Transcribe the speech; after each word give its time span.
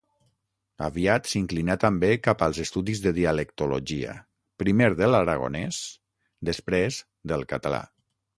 Aviat 0.85 1.27
s'inclinà 1.33 1.75
també 1.83 2.09
cap 2.27 2.41
als 2.45 2.61
estudis 2.63 3.01
de 3.03 3.13
dialectologia: 3.17 4.15
primer, 4.65 4.89
de 5.03 5.11
l'aragonès, 5.13 5.83
després, 6.51 7.01
del 7.35 7.47
català. 7.55 7.85